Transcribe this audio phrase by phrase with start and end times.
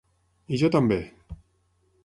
[0.55, 0.99] I jo també!